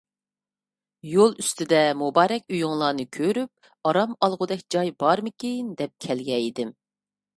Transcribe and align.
يول 1.09 1.35
ئۈستىدە 1.43 1.81
مۇبارەك 1.99 2.49
ئۆيۈڭلارنى 2.55 3.05
كۆرۈپ، 3.17 3.69
ئارام 3.91 4.15
ئالغۇدەك 4.29 4.65
جاي 4.77 4.93
بارمىكىن 5.05 5.73
دەپ 5.83 5.95
كەلگەنىدىم. 6.07 6.77